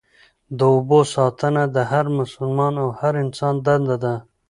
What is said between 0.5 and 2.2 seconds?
د اوبو ساتنه د هر